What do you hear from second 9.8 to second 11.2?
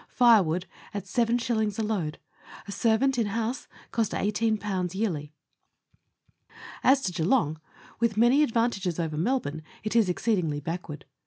it is exceedingly backward.